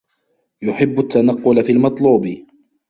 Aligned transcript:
يُحِبُّ 0.61 0.99
التَّنَقُّلَ 0.99 1.63
فِي 1.63 1.71
الْمَطْلُوبِ 1.71 2.45